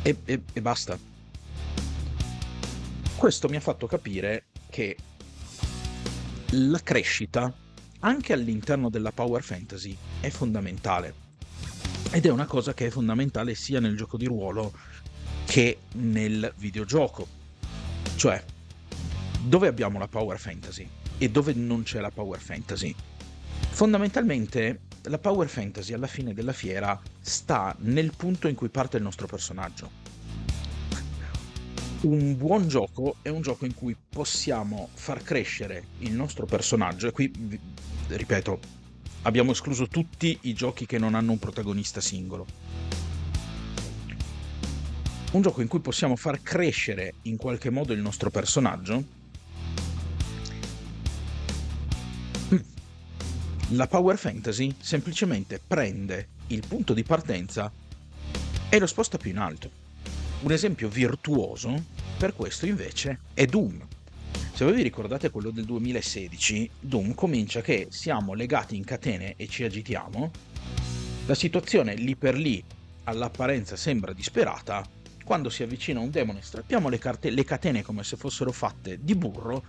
E, 0.00 0.16
e, 0.24 0.40
e 0.50 0.60
basta. 0.62 0.98
Questo 3.14 3.48
mi 3.50 3.56
ha 3.56 3.60
fatto 3.60 3.86
capire 3.86 4.46
che 4.70 4.96
la 6.52 6.80
crescita 6.82 7.54
anche 7.98 8.32
all'interno 8.32 8.88
della 8.88 9.12
Power 9.12 9.42
Fantasy 9.42 9.94
è 10.20 10.30
fondamentale. 10.30 11.12
Ed 12.10 12.24
è 12.24 12.30
una 12.30 12.46
cosa 12.46 12.72
che 12.72 12.86
è 12.86 12.90
fondamentale 12.90 13.54
sia 13.54 13.80
nel 13.80 13.98
gioco 13.98 14.16
di 14.16 14.24
ruolo 14.24 14.72
che 15.44 15.80
nel 15.96 16.54
videogioco. 16.56 17.26
Cioè, 18.16 18.42
dove 19.42 19.68
abbiamo 19.68 19.98
la 19.98 20.06
Power 20.06 20.38
Fantasy 20.38 20.86
e 21.16 21.30
dove 21.30 21.54
non 21.54 21.82
c'è 21.82 22.00
la 22.00 22.10
Power 22.10 22.40
Fantasy? 22.40 22.94
Fondamentalmente 23.70 24.80
la 25.04 25.18
Power 25.18 25.48
Fantasy 25.48 25.94
alla 25.94 26.06
fine 26.06 26.34
della 26.34 26.52
fiera 26.52 27.00
sta 27.20 27.74
nel 27.80 28.12
punto 28.14 28.48
in 28.48 28.54
cui 28.54 28.68
parte 28.68 28.98
il 28.98 29.02
nostro 29.02 29.26
personaggio. 29.26 30.08
Un 32.02 32.36
buon 32.36 32.68
gioco 32.68 33.16
è 33.22 33.28
un 33.28 33.42
gioco 33.42 33.64
in 33.64 33.74
cui 33.74 33.96
possiamo 34.08 34.88
far 34.94 35.22
crescere 35.22 35.84
il 35.98 36.12
nostro 36.12 36.46
personaggio 36.46 37.08
e 37.08 37.12
qui, 37.12 37.32
ripeto, 38.08 38.60
abbiamo 39.22 39.52
escluso 39.52 39.86
tutti 39.86 40.38
i 40.42 40.54
giochi 40.54 40.86
che 40.86 40.98
non 40.98 41.14
hanno 41.14 41.32
un 41.32 41.38
protagonista 41.38 42.00
singolo. 42.00 42.46
Un 45.32 45.42
gioco 45.42 45.60
in 45.62 45.68
cui 45.68 45.80
possiamo 45.80 46.16
far 46.16 46.42
crescere 46.42 47.14
in 47.22 47.36
qualche 47.36 47.70
modo 47.70 47.92
il 47.92 48.00
nostro 48.00 48.30
personaggio. 48.30 49.19
La 53.74 53.86
Power 53.86 54.18
Fantasy 54.18 54.74
semplicemente 54.80 55.60
prende 55.64 56.26
il 56.48 56.64
punto 56.66 56.92
di 56.92 57.04
partenza 57.04 57.70
e 58.68 58.78
lo 58.80 58.86
sposta 58.88 59.16
più 59.16 59.30
in 59.30 59.38
alto. 59.38 59.70
Un 60.40 60.50
esempio 60.50 60.88
virtuoso 60.88 61.80
per 62.18 62.34
questo 62.34 62.66
invece 62.66 63.20
è 63.32 63.46
Doom. 63.46 63.86
Se 64.52 64.64
voi 64.64 64.74
vi 64.74 64.82
ricordate 64.82 65.30
quello 65.30 65.50
del 65.50 65.66
2016, 65.66 66.68
Doom 66.80 67.14
comincia 67.14 67.60
che 67.60 67.86
siamo 67.90 68.34
legati 68.34 68.74
in 68.74 68.82
catene 68.82 69.34
e 69.36 69.46
ci 69.46 69.62
agitiamo. 69.62 70.32
La 71.26 71.34
situazione 71.36 71.94
lì 71.94 72.16
per 72.16 72.34
lì 72.34 72.60
all'apparenza 73.04 73.76
sembra 73.76 74.12
disperata. 74.12 74.84
Quando 75.22 75.48
si 75.48 75.62
avvicina 75.62 76.00
un 76.00 76.10
demone 76.10 76.42
strappiamo 76.42 76.88
le, 76.88 76.98
carte- 76.98 77.30
le 77.30 77.44
catene 77.44 77.82
come 77.82 78.02
se 78.02 78.16
fossero 78.16 78.50
fatte 78.50 78.98
di 79.00 79.14
burro, 79.14 79.62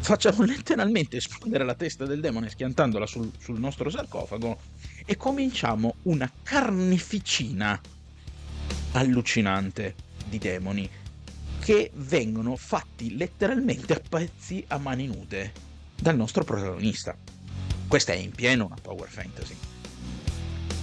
facciamo 0.00 0.42
letteralmente 0.42 1.18
esplodere 1.18 1.64
la 1.64 1.74
testa 1.74 2.04
del 2.04 2.20
demone 2.20 2.48
schiantandola 2.50 3.06
sul, 3.06 3.30
sul 3.38 3.58
nostro 3.58 3.90
sarcofago 3.90 4.58
e 5.04 5.16
cominciamo 5.16 5.96
una 6.02 6.30
carneficina 6.42 7.80
allucinante 8.92 9.94
di 10.28 10.38
demoni 10.38 10.88
che 11.60 11.90
vengono 11.94 12.56
fatti 12.56 13.16
letteralmente 13.16 13.92
a 13.92 14.00
pezzi 14.06 14.64
a 14.68 14.78
mani 14.78 15.06
nude 15.06 15.52
dal 15.94 16.16
nostro 16.16 16.42
protagonista. 16.42 17.16
Questa 17.86 18.12
è 18.12 18.16
in 18.16 18.30
pieno 18.30 18.66
una 18.66 18.76
power 18.80 19.08
fantasy. 19.08 19.56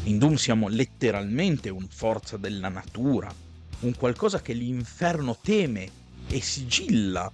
In 0.04 0.20
Doom 0.20 0.36
siamo 0.36 0.68
letteralmente 0.68 1.70
una 1.70 1.88
forza 1.90 2.38
della 2.38 2.70
natura, 2.70 3.34
un 3.80 3.96
qualcosa 3.96 4.42
che 4.42 4.54
l'inferno 4.54 5.38
teme 5.42 5.90
e 6.28 6.42
sigilla. 6.42 7.32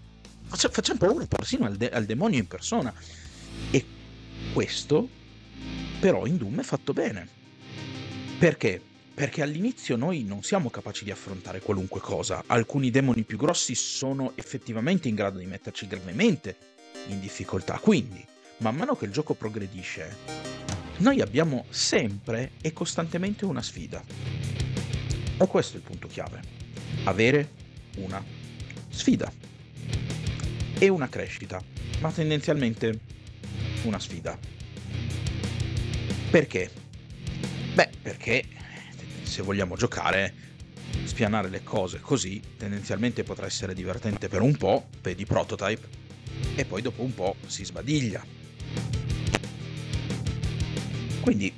Facciamo 0.56 1.00
paura 1.00 1.26
persino 1.26 1.66
al, 1.66 1.76
de- 1.76 1.90
al 1.90 2.06
demonio 2.06 2.40
in 2.40 2.48
persona. 2.48 2.94
E 3.72 3.86
questo 4.54 5.08
però 6.00 6.26
in 6.26 6.38
Doom 6.38 6.60
è 6.60 6.64
fatto 6.64 6.94
bene. 6.94 7.28
Perché? 8.38 8.82
perché 9.14 9.44
all'inizio 9.44 9.96
noi 9.96 10.24
non 10.24 10.42
siamo 10.42 10.72
capaci 10.72 11.04
di 11.04 11.12
affrontare 11.12 11.62
qualunque 11.62 12.00
cosa. 12.00 12.44
Alcuni 12.48 12.90
demoni 12.90 13.24
più 13.24 13.38
grossi 13.38 13.76
sono 13.76 14.32
effettivamente 14.36 15.08
in 15.08 15.16
grado 15.16 15.38
di 15.38 15.46
metterci 15.46 15.86
gravemente 15.88 16.58
in 17.08 17.20
difficoltà. 17.20 17.78
Quindi, 17.78 18.26
man 18.58 18.76
mano 18.76 18.96
che 18.96 19.06
il 19.06 19.12
gioco 19.12 19.36
progredisce, 19.36 20.18
noi 20.98 21.22
abbiamo 21.22 21.66
sempre 21.70 22.54
e 22.62 22.74
costantemente 22.74 23.46
una 23.46 23.62
sfida. 23.62 24.04
E 25.38 25.48
questo 25.48 25.74
è 25.76 25.78
il 25.78 25.86
punto 25.86 26.08
chiave. 26.08 26.42
Avere 27.04 27.50
una 27.98 28.24
sfida. 28.90 29.32
E 30.84 30.90
una 30.90 31.08
crescita, 31.08 31.64
ma 32.02 32.12
tendenzialmente 32.12 33.00
una 33.84 34.00
sfida. 34.00 34.38
Perché? 36.30 36.70
Beh, 37.74 37.90
perché 38.02 38.44
se 39.22 39.44
vogliamo 39.44 39.78
giocare, 39.78 40.34
spianare 41.06 41.48
le 41.48 41.64
cose 41.64 42.02
così 42.02 42.42
tendenzialmente 42.58 43.24
potrà 43.24 43.46
essere 43.46 43.74
divertente 43.74 44.28
per 44.28 44.42
un 44.42 44.58
po', 44.58 44.90
vedi 45.02 45.26
prototype, 45.26 45.88
e 46.56 46.66
poi 46.66 46.82
dopo 46.82 47.02
un 47.02 47.14
po' 47.14 47.38
si 47.46 47.64
sbadiglia. 47.64 48.22
Quindi 51.22 51.54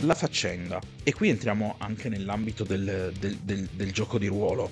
la 0.00 0.14
faccenda, 0.14 0.80
e 1.02 1.12
qui 1.12 1.28
entriamo 1.28 1.74
anche 1.76 2.08
nell'ambito 2.08 2.64
del, 2.64 3.12
del, 3.18 3.36
del, 3.36 3.68
del 3.70 3.92
gioco 3.92 4.16
di 4.16 4.28
ruolo, 4.28 4.70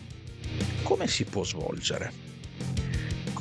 come 0.85 1.07
si 1.07 1.25
può 1.25 1.45
svolgere? 1.45 2.30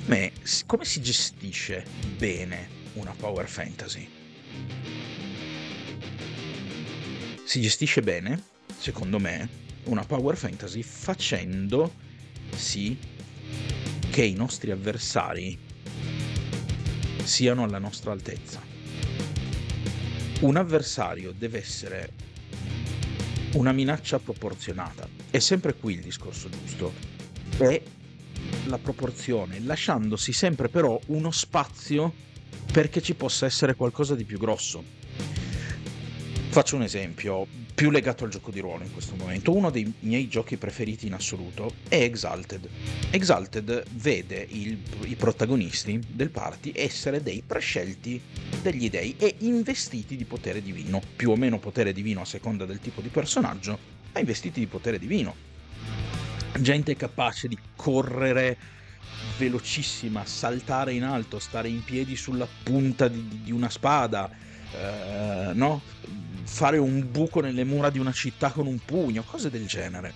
Come, 0.09 0.31
come 0.65 0.85
si 0.85 1.03
gestisce 1.03 1.85
bene 2.17 2.67
una 2.93 3.13
power 3.15 3.47
fantasy? 3.47 4.09
Si 7.43 7.61
gestisce 7.61 8.01
bene 8.01 8.43
secondo 8.75 9.19
me, 9.19 9.47
una 9.83 10.03
power 10.03 10.35
fantasy 10.35 10.81
facendo 10.81 11.93
sì 12.55 12.97
che 14.09 14.23
i 14.23 14.33
nostri 14.33 14.71
avversari 14.71 15.55
siano 17.23 17.63
alla 17.63 17.77
nostra 17.77 18.11
altezza. 18.11 18.63
Un 20.39 20.55
avversario 20.55 21.33
deve 21.33 21.59
essere 21.59 22.13
una 23.53 23.71
minaccia 23.73 24.17
proporzionata. 24.17 25.07
È 25.29 25.37
sempre 25.37 25.75
qui 25.75 25.93
il 25.93 26.01
discorso 26.01 26.49
giusto. 26.49 26.93
È 27.59 27.79
la 28.69 28.77
proporzione, 28.77 29.59
lasciandosi 29.59 30.31
sempre 30.31 30.69
però 30.69 30.99
uno 31.07 31.31
spazio 31.31 32.13
perché 32.71 33.01
ci 33.01 33.15
possa 33.15 33.45
essere 33.45 33.75
qualcosa 33.75 34.15
di 34.15 34.23
più 34.23 34.37
grosso. 34.37 34.83
Faccio 36.51 36.75
un 36.75 36.83
esempio, 36.83 37.45
più 37.75 37.91
legato 37.91 38.23
al 38.23 38.29
gioco 38.29 38.51
di 38.51 38.59
ruolo 38.59 38.83
in 38.83 38.91
questo 38.91 39.15
momento. 39.15 39.55
Uno 39.55 39.69
dei 39.69 39.91
miei 40.01 40.27
giochi 40.27 40.57
preferiti 40.57 41.07
in 41.07 41.13
assoluto 41.13 41.73
è 41.87 42.01
Exalted. 42.01 42.67
Exalted 43.11 43.83
vede 43.93 44.45
il, 44.49 44.77
i 45.05 45.15
protagonisti 45.15 45.99
del 46.07 46.29
party 46.29 46.71
essere 46.75 47.21
dei 47.21 47.43
prescelti 47.45 48.21
degli 48.61 48.89
dei 48.89 49.15
e 49.17 49.35
investiti 49.39 50.15
di 50.15 50.25
potere 50.25 50.61
divino, 50.61 51.01
più 51.15 51.31
o 51.31 51.35
meno 51.35 51.59
potere 51.59 51.93
divino 51.93 52.21
a 52.21 52.25
seconda 52.25 52.65
del 52.65 52.79
tipo 52.79 53.01
di 53.01 53.09
personaggio, 53.09 53.77
ma 54.11 54.19
investiti 54.19 54.59
di 54.59 54.67
potere 54.67 54.99
divino. 54.99 55.48
Gente 56.57 56.95
capace 56.95 57.47
di 57.47 57.57
correre 57.75 58.57
velocissima, 59.37 60.25
saltare 60.25 60.93
in 60.93 61.03
alto, 61.03 61.39
stare 61.39 61.67
in 61.67 61.83
piedi 61.83 62.15
sulla 62.15 62.47
punta 62.63 63.07
di, 63.07 63.41
di 63.43 63.51
una 63.51 63.69
spada, 63.69 64.29
eh, 64.73 65.51
no? 65.53 65.81
fare 66.43 66.77
un 66.77 67.09
buco 67.11 67.41
nelle 67.41 67.63
mura 67.63 67.89
di 67.89 67.99
una 67.99 68.11
città 68.11 68.51
con 68.51 68.65
un 68.65 68.79
pugno, 68.83 69.23
cose 69.23 69.49
del 69.49 69.67
genere. 69.67 70.13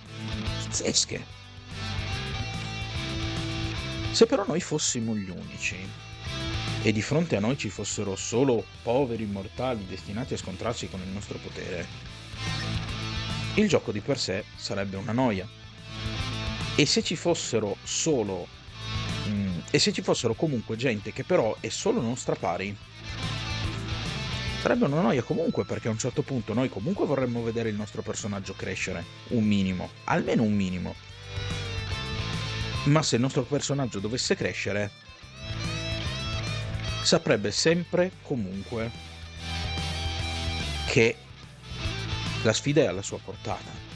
Pazzesche. 0.64 1.24
Se 4.10 4.26
però 4.26 4.44
noi 4.46 4.60
fossimo 4.60 5.14
gli 5.16 5.28
unici 5.28 5.76
e 6.82 6.92
di 6.92 7.02
fronte 7.02 7.36
a 7.36 7.40
noi 7.40 7.56
ci 7.56 7.70
fossero 7.70 8.14
solo 8.14 8.64
poveri 8.82 9.24
mortali 9.24 9.86
destinati 9.86 10.34
a 10.34 10.36
scontrarsi 10.36 10.88
con 10.88 11.00
il 11.00 11.08
nostro 11.08 11.38
potere, 11.38 11.86
il 13.54 13.68
gioco 13.68 13.92
di 13.92 14.00
per 14.00 14.18
sé 14.18 14.44
sarebbe 14.56 14.96
una 14.96 15.12
noia. 15.12 15.48
E 16.76 16.86
se 16.86 17.02
ci 17.02 17.16
fossero 17.16 17.76
solo... 17.84 18.46
Mm, 19.28 19.58
e 19.70 19.78
se 19.78 19.92
ci 19.92 20.02
fossero 20.02 20.34
comunque 20.34 20.76
gente 20.76 21.12
che 21.12 21.24
però 21.24 21.56
è 21.60 21.68
solo 21.68 22.00
nostra 22.00 22.34
pari, 22.34 22.76
sarebbe 24.60 24.86
una 24.86 25.00
noia 25.00 25.22
comunque 25.22 25.64
perché 25.64 25.88
a 25.88 25.90
un 25.90 25.98
certo 25.98 26.22
punto 26.22 26.52
noi 26.52 26.68
comunque 26.68 27.06
vorremmo 27.06 27.42
vedere 27.42 27.68
il 27.68 27.74
nostro 27.74 28.02
personaggio 28.02 28.54
crescere, 28.54 29.04
un 29.28 29.44
minimo, 29.44 29.90
almeno 30.04 30.42
un 30.42 30.54
minimo. 30.54 30.94
Ma 32.84 33.02
se 33.02 33.16
il 33.16 33.20
nostro 33.20 33.42
personaggio 33.42 33.98
dovesse 33.98 34.34
crescere, 34.34 34.90
saprebbe 37.02 37.50
sempre 37.50 38.12
comunque 38.22 38.90
che 40.86 41.16
la 42.42 42.52
sfida 42.52 42.82
è 42.82 42.86
alla 42.86 43.02
sua 43.02 43.18
portata. 43.22 43.93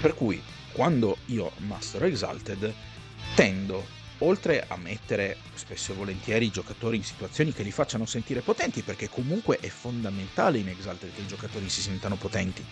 Per 0.00 0.14
cui, 0.14 0.42
quando 0.72 1.18
io 1.26 1.52
Master 1.58 2.04
Exalted, 2.04 2.72
tendo 3.34 3.98
oltre 4.18 4.64
a 4.66 4.76
mettere 4.76 5.36
spesso 5.54 5.92
e 5.92 5.94
volentieri 5.94 6.46
i 6.46 6.50
giocatori 6.50 6.96
in 6.96 7.04
situazioni 7.04 7.52
che 7.52 7.62
li 7.62 7.70
facciano 7.70 8.06
sentire 8.06 8.40
potenti, 8.40 8.82
perché 8.82 9.08
comunque 9.08 9.58
è 9.58 9.68
fondamentale 9.68 10.58
in 10.58 10.68
Exalted 10.68 11.14
che 11.14 11.20
i 11.20 11.26
giocatori 11.26 11.68
si 11.68 11.82
sentano 11.82 12.16
potenti. 12.16 12.64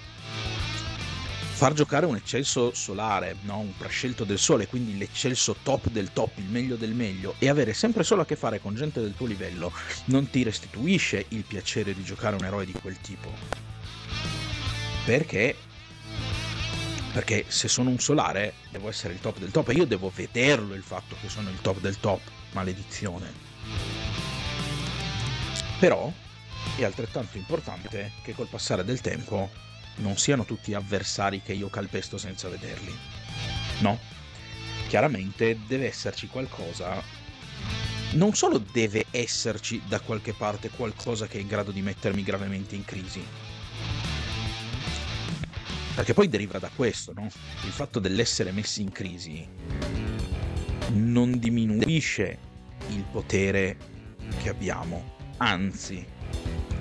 far 1.58 1.72
giocare 1.72 2.06
un 2.06 2.14
eccelso 2.14 2.72
solare, 2.72 3.34
no? 3.42 3.58
un 3.58 3.76
prescelto 3.76 4.22
del 4.22 4.38
sole, 4.38 4.68
quindi 4.68 4.96
l'eccelso 4.96 5.56
top 5.64 5.88
del 5.90 6.12
top, 6.12 6.38
il 6.38 6.48
meglio 6.48 6.76
del 6.76 6.94
meglio, 6.94 7.34
e 7.38 7.48
avere 7.48 7.74
sempre 7.74 8.04
solo 8.04 8.22
a 8.22 8.24
che 8.24 8.36
fare 8.36 8.60
con 8.60 8.76
gente 8.76 9.00
del 9.00 9.14
tuo 9.16 9.26
livello, 9.26 9.72
non 10.04 10.30
ti 10.30 10.44
restituisce 10.44 11.26
il 11.30 11.42
piacere 11.42 11.94
di 11.94 12.04
giocare 12.04 12.36
un 12.36 12.44
eroe 12.44 12.64
di 12.64 12.72
quel 12.72 12.98
tipo. 13.00 13.32
Perché? 15.04 15.56
Perché 17.12 17.44
se 17.48 17.68
sono 17.68 17.90
un 17.90 17.98
solare 17.98 18.54
devo 18.70 18.88
essere 18.88 19.14
il 19.14 19.20
top 19.20 19.38
del 19.38 19.50
top 19.50 19.70
e 19.70 19.74
io 19.74 19.86
devo 19.86 20.12
vederlo 20.14 20.74
il 20.74 20.82
fatto 20.82 21.16
che 21.20 21.28
sono 21.28 21.50
il 21.50 21.60
top 21.60 21.80
del 21.80 21.98
top, 21.98 22.20
maledizione. 22.52 23.32
Però 25.78 26.12
è 26.76 26.84
altrettanto 26.84 27.36
importante 27.38 28.12
che 28.22 28.34
col 28.34 28.48
passare 28.48 28.84
del 28.84 29.00
tempo 29.00 29.50
non 29.96 30.16
siano 30.16 30.44
tutti 30.44 30.74
avversari 30.74 31.42
che 31.42 31.52
io 31.52 31.68
calpesto 31.68 32.18
senza 32.18 32.48
vederli. 32.48 32.94
No. 33.80 33.98
Chiaramente 34.88 35.58
deve 35.66 35.86
esserci 35.86 36.28
qualcosa. 36.28 37.02
Non 38.12 38.34
solo 38.34 38.58
deve 38.58 39.06
esserci 39.10 39.82
da 39.86 40.00
qualche 40.00 40.32
parte 40.32 40.70
qualcosa 40.70 41.26
che 41.26 41.38
è 41.38 41.40
in 41.40 41.46
grado 41.46 41.72
di 41.72 41.82
mettermi 41.82 42.22
gravemente 42.22 42.74
in 42.74 42.84
crisi. 42.84 43.22
Perché 45.98 46.14
poi 46.14 46.28
deriva 46.28 46.60
da 46.60 46.70
questo, 46.72 47.12
no? 47.12 47.24
Il 47.24 47.72
fatto 47.72 47.98
dell'essere 47.98 48.52
messi 48.52 48.82
in 48.82 48.92
crisi 48.92 49.44
non 50.92 51.40
diminuisce 51.40 52.38
il 52.90 53.04
potere 53.10 53.76
che 54.40 54.48
abbiamo, 54.48 55.16
anzi 55.38 56.06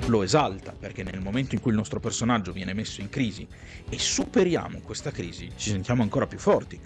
lo 0.06 0.22
esalta 0.22 0.72
perché 0.72 1.02
nel 1.02 1.20
momento 1.20 1.56
in 1.56 1.62
cui 1.62 1.72
il 1.72 1.78
nostro 1.78 2.00
personaggio 2.00 2.52
viene 2.52 2.76
messo 2.76 3.02
in 3.02 3.10
crisi 3.10 3.48
e 3.90 3.98
superiamo 3.98 4.82
questa 4.82 5.10
crisi 5.10 5.52
ci 5.56 5.72
sentiamo 5.72 6.04
ancora 6.04 6.28
più 6.28 6.38
forti. 6.38 6.80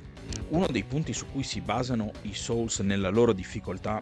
Uno 0.51 0.67
dei 0.67 0.85
punti 0.85 1.11
su 1.11 1.25
cui 1.29 1.43
si 1.43 1.59
basano 1.59 2.13
i 2.21 2.33
Souls 2.33 2.79
nella 2.79 3.09
loro 3.09 3.33
difficoltà, 3.33 4.01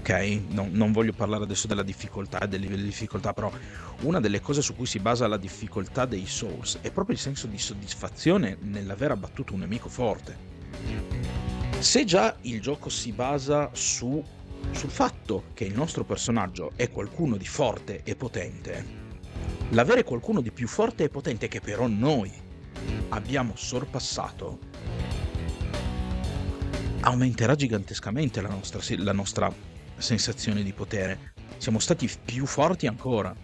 ok, 0.00 0.40
no, 0.48 0.66
non 0.70 0.92
voglio 0.92 1.12
parlare 1.12 1.44
adesso 1.44 1.66
della 1.66 1.82
difficoltà 1.82 2.40
e 2.40 2.48
del 2.48 2.60
livello 2.60 2.80
di 2.80 2.88
difficoltà, 2.88 3.32
però 3.32 3.52
una 4.00 4.18
delle 4.18 4.40
cose 4.40 4.62
su 4.62 4.74
cui 4.74 4.86
si 4.86 4.98
basa 4.98 5.28
la 5.28 5.36
difficoltà 5.36 6.06
dei 6.06 6.26
Souls 6.26 6.78
è 6.80 6.90
proprio 6.90 7.14
il 7.14 7.20
senso 7.20 7.46
di 7.46 7.58
soddisfazione 7.58 8.56
nell'aver 8.60 9.12
abbattuto 9.12 9.52
un 9.52 9.60
nemico 9.60 9.88
forte. 9.88 10.48
Se 11.78 12.04
già 12.04 12.36
il 12.42 12.60
gioco 12.60 12.88
si 12.88 13.12
basa 13.12 13.70
su 13.72 14.22
sul 14.72 14.90
fatto 14.90 15.44
che 15.54 15.64
il 15.64 15.74
nostro 15.74 16.04
personaggio 16.04 16.72
è 16.76 16.90
qualcuno 16.90 17.36
di 17.36 17.46
forte 17.46 18.02
e 18.04 18.14
potente, 18.14 18.84
l'avere 19.70 20.04
qualcuno 20.04 20.42
di 20.42 20.50
più 20.50 20.68
forte 20.68 21.04
e 21.04 21.08
potente 21.08 21.48
che 21.48 21.60
però 21.60 21.86
noi 21.86 22.30
abbiamo 23.08 23.52
sorpassato 23.56 24.58
aumenterà 27.00 27.54
gigantescamente 27.54 28.42
la 28.42 28.48
nostra, 28.48 28.80
la 28.98 29.12
nostra 29.12 29.50
sensazione 30.00 30.62
di 30.62 30.72
potere. 30.72 31.32
Siamo 31.58 31.78
stati 31.78 32.10
più 32.24 32.46
forti 32.46 32.86
ancora. 32.86 33.34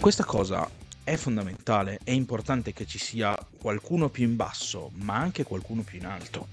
Questa 0.00 0.24
cosa 0.24 0.68
è 1.04 1.16
fondamentale, 1.16 2.00
è 2.02 2.10
importante 2.10 2.72
che 2.72 2.84
ci 2.86 2.98
sia 2.98 3.36
qualcuno 3.58 4.08
più 4.08 4.24
in 4.24 4.36
basso, 4.36 4.90
ma 4.94 5.14
anche 5.14 5.44
qualcuno 5.44 5.82
più 5.82 5.98
in 5.98 6.06
alto. 6.06 6.48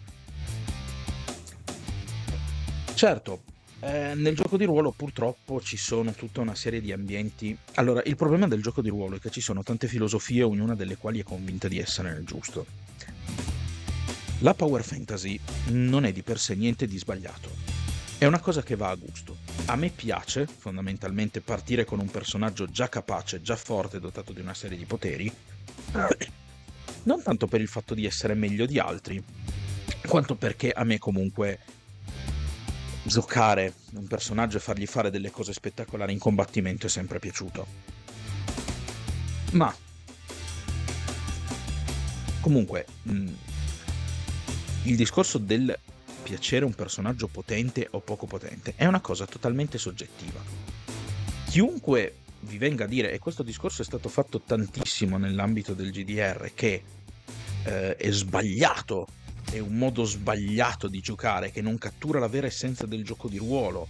Certo, 2.93 3.41
eh, 3.79 4.13
nel 4.15 4.35
gioco 4.35 4.55
di 4.55 4.63
ruolo 4.63 4.91
purtroppo 4.91 5.59
ci 5.59 5.75
sono 5.75 6.13
tutta 6.13 6.39
una 6.39 6.55
serie 6.55 6.79
di 6.79 6.91
ambienti. 6.91 7.57
Allora, 7.73 8.01
il 8.05 8.15
problema 8.15 8.47
del 8.47 8.61
gioco 8.61 8.81
di 8.81 8.89
ruolo 8.89 9.15
è 9.15 9.19
che 9.19 9.29
ci 9.29 9.41
sono 9.41 9.63
tante 9.63 9.87
filosofie, 9.87 10.43
ognuna 10.43 10.75
delle 10.75 10.97
quali 10.97 11.19
è 11.19 11.23
convinta 11.23 11.67
di 11.67 11.79
essere 11.79 12.13
nel 12.13 12.23
giusto. 12.23 12.65
La 14.39 14.53
power 14.53 14.83
fantasy 14.83 15.39
non 15.69 16.05
è 16.05 16.11
di 16.11 16.21
per 16.21 16.39
sé 16.39 16.55
niente 16.55 16.85
di 16.85 16.97
sbagliato. 16.97 17.72
È 18.23 18.25
una 18.25 18.39
cosa 18.39 18.63
che 18.63 18.77
va 18.77 18.89
a 18.89 18.95
gusto. 18.95 19.35
A 19.65 19.75
me 19.75 19.89
piace, 19.89 20.47
fondamentalmente, 20.47 21.41
partire 21.41 21.83
con 21.83 21.99
un 21.99 22.09
personaggio 22.09 22.69
già 22.71 22.87
capace, 22.87 23.41
già 23.41 23.57
forte, 23.57 23.99
dotato 23.99 24.31
di 24.31 24.39
una 24.39 24.53
serie 24.53 24.77
di 24.77 24.85
poteri. 24.85 25.29
Non 27.03 27.21
tanto 27.21 27.47
per 27.47 27.59
il 27.59 27.67
fatto 27.67 27.93
di 27.93 28.05
essere 28.05 28.33
meglio 28.33 28.65
di 28.65 28.79
altri, 28.79 29.21
quanto 30.07 30.35
perché 30.35 30.71
a 30.71 30.85
me 30.85 30.99
comunque 30.99 31.59
giocare 33.03 33.73
un 33.95 34.07
personaggio 34.07 34.55
e 34.55 34.61
fargli 34.61 34.85
fare 34.85 35.09
delle 35.09 35.29
cose 35.29 35.51
spettacolari 35.51 36.13
in 36.13 36.19
combattimento 36.19 36.85
è 36.85 36.89
sempre 36.89 37.19
piaciuto. 37.19 37.67
Ma 39.51 39.75
comunque 42.39 42.85
mh, 43.01 43.11
mm, 43.11 43.27
il 44.83 44.95
discorso 44.95 45.37
del 45.39 45.77
piacere 46.23 46.65
un 46.65 46.73
personaggio 46.73 47.27
potente 47.27 47.87
o 47.91 47.99
poco 47.99 48.25
potente 48.25 48.73
è 48.75 48.85
una 48.85 49.01
cosa 49.01 49.25
totalmente 49.25 49.77
soggettiva. 49.77 50.39
Chiunque 51.49 52.15
vi 52.39 52.57
venga 52.57 52.85
a 52.85 52.87
dire, 52.87 53.11
e 53.11 53.19
questo 53.19 53.43
discorso 53.43 53.81
è 53.81 53.85
stato 53.85 54.09
fatto 54.09 54.41
tantissimo 54.41 55.17
nell'ambito 55.17 55.73
del 55.73 55.91
GDR, 55.91 56.51
che 56.55 56.83
eh, 57.65 57.95
è 57.95 58.11
sbagliato 58.11 59.07
è 59.51 59.59
un 59.59 59.77
modo 59.77 60.03
sbagliato 60.03 60.87
di 60.87 60.99
giocare 60.99 61.51
che 61.51 61.61
non 61.61 61.77
cattura 61.77 62.17
la 62.17 62.27
vera 62.27 62.47
essenza 62.47 62.87
del 62.87 63.03
gioco 63.03 63.27
di 63.27 63.37
ruolo. 63.37 63.87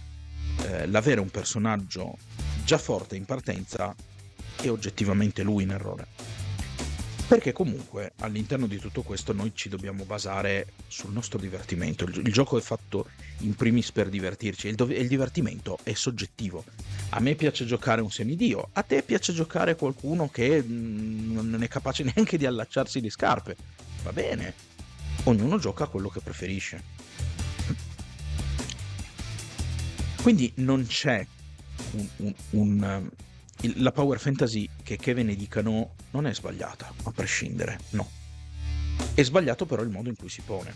Eh, 0.62 0.86
l'avere 0.86 1.20
un 1.20 1.30
personaggio 1.30 2.18
già 2.64 2.76
forte 2.76 3.16
in 3.16 3.24
partenza 3.24 3.94
è 4.60 4.68
oggettivamente 4.68 5.42
lui 5.42 5.62
in 5.62 5.70
errore. 5.70 6.06
Perché 7.26 7.52
comunque 7.52 8.12
all'interno 8.18 8.66
di 8.66 8.78
tutto 8.78 9.02
questo 9.02 9.32
noi 9.32 9.52
ci 9.54 9.70
dobbiamo 9.70 10.04
basare 10.04 10.74
sul 10.88 11.10
nostro 11.10 11.38
divertimento. 11.38 12.04
Il, 12.04 12.32
gioco 12.32 12.58
è 12.58 12.60
fatto 12.60 13.08
in 13.38 13.54
primis 13.54 13.92
per 13.92 14.10
divertirci 14.10 14.68
e 14.68 14.70
il, 14.70 14.90
il, 14.90 15.08
divertimento 15.08 15.78
è 15.82 15.94
soggettivo. 15.94 16.64
A 17.10 17.20
me 17.20 17.34
piace 17.34 17.64
giocare 17.64 18.02
un 18.02 18.10
semidio, 18.10 18.68
a 18.72 18.82
te 18.82 19.02
piace 19.02 19.32
giocare 19.32 19.74
qualcuno 19.74 20.28
che 20.28 20.62
mm, 20.62 21.48
non 21.48 21.62
è 21.62 21.68
capace 21.68 22.04
neanche 22.14 22.36
di 22.36 22.44
allacciarsi 22.44 23.00
le 23.00 23.10
scarpe. 23.10 23.56
Va 24.02 24.12
bene, 24.12 24.52
ognuno 25.24 25.58
gioca 25.58 25.86
quello 25.86 26.10
che 26.10 26.20
preferisce. 26.20 26.82
Quindi 30.20 30.52
non 30.56 30.86
c'è 30.86 31.26
un, 31.92 32.08
un, 32.16 32.34
un, 32.50 33.10
la 33.76 33.92
power 33.92 34.18
fantasy 34.18 34.68
che, 34.82 34.96
che 34.96 35.14
ve 35.14 35.22
ne 35.22 35.34
dicano 35.34 35.94
non 36.10 36.26
è 36.26 36.34
sbagliata, 36.34 36.92
a 37.04 37.10
prescindere, 37.10 37.78
no. 37.90 38.10
È 39.14 39.22
sbagliato 39.22 39.66
però 39.66 39.82
il 39.82 39.90
modo 39.90 40.08
in 40.08 40.16
cui 40.16 40.28
si 40.28 40.42
pone. 40.42 40.74